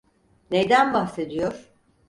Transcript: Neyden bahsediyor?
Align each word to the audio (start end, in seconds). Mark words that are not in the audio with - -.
Neyden 0.51 0.93
bahsediyor? 0.93 1.73